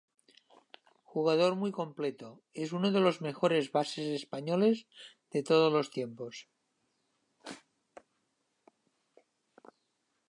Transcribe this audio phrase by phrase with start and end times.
[1.11, 4.87] Jugador muy completo, es uno de los mejores bases españoles
[5.29, 6.47] de todos los tiempos.